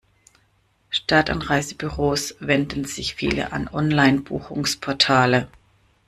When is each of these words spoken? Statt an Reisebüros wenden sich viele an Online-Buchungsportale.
Statt 0.89 1.29
an 1.29 1.43
Reisebüros 1.43 2.33
wenden 2.39 2.85
sich 2.85 3.13
viele 3.13 3.51
an 3.51 3.67
Online-Buchungsportale. 3.67 5.47